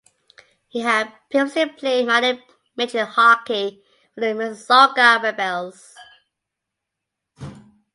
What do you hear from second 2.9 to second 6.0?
hockey for the Mississauga Rebels.